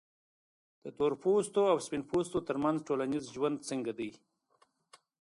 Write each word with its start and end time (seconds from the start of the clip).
د 0.83 0.85
تورپوستو 0.97 1.61
او 1.71 1.77
سپین 1.85 2.03
پوستو 2.09 2.45
ترمنځ 2.47 2.77
ټولنیز 2.87 3.23
ژوند 3.35 3.57
څنګه 3.69 3.91
دی؟ 3.99 4.09